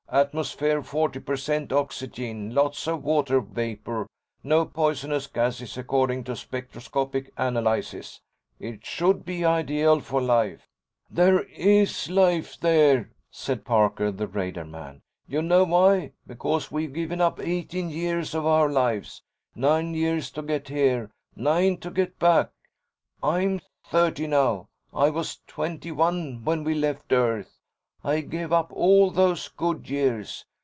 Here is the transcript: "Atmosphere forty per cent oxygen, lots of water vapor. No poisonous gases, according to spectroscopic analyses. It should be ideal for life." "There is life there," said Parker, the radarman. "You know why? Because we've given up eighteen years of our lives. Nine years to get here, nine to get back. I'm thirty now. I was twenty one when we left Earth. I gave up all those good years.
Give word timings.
"Atmosphere 0.13 0.83
forty 0.83 1.21
per 1.21 1.37
cent 1.37 1.71
oxygen, 1.71 2.53
lots 2.53 2.85
of 2.85 3.01
water 3.01 3.39
vapor. 3.39 4.07
No 4.43 4.65
poisonous 4.65 5.25
gases, 5.25 5.77
according 5.77 6.25
to 6.25 6.35
spectroscopic 6.35 7.31
analyses. 7.37 8.19
It 8.59 8.85
should 8.85 9.23
be 9.23 9.45
ideal 9.45 10.01
for 10.01 10.19
life." 10.21 10.67
"There 11.09 11.43
is 11.43 12.09
life 12.09 12.59
there," 12.59 13.11
said 13.29 13.63
Parker, 13.63 14.11
the 14.11 14.27
radarman. 14.27 14.99
"You 15.29 15.41
know 15.41 15.63
why? 15.63 16.11
Because 16.27 16.69
we've 16.73 16.91
given 16.91 17.21
up 17.21 17.39
eighteen 17.39 17.89
years 17.89 18.35
of 18.35 18.45
our 18.45 18.67
lives. 18.69 19.23
Nine 19.55 19.93
years 19.93 20.29
to 20.31 20.41
get 20.41 20.67
here, 20.67 21.09
nine 21.37 21.77
to 21.77 21.89
get 21.89 22.19
back. 22.19 22.49
I'm 23.23 23.61
thirty 23.87 24.27
now. 24.27 24.67
I 24.93 25.09
was 25.09 25.39
twenty 25.47 25.93
one 25.93 26.43
when 26.43 26.65
we 26.65 26.73
left 26.75 27.13
Earth. 27.13 27.59
I 28.03 28.21
gave 28.21 28.51
up 28.51 28.73
all 28.73 29.11
those 29.11 29.47
good 29.49 29.87
years. 29.87 30.45